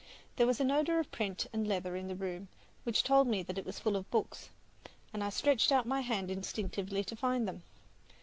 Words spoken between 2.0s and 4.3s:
the room which told me that it was full of